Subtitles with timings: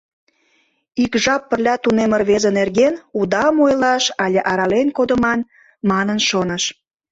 [1.03, 5.39] Ик жап пырля тунемме рвезе нерген удам ойлаш але арален кодыман
[5.89, 6.63] манын шоныш